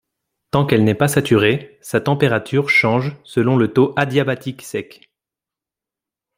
[0.49, 5.11] Tant qu'elle n'est pas saturée, sa température change selon le taux adiabatique sec.